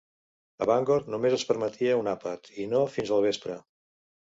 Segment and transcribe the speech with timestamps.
[0.65, 3.65] A Bangor només es permetia un àpat, i no fins al vespre.